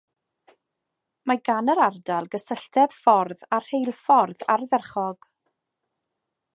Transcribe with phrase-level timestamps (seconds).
[1.31, 5.33] Mae gan yr ardal gysylltedd ffordd a rheilffordd ardderchog.